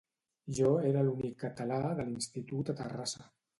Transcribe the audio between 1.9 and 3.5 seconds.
de l'institut a Terrassa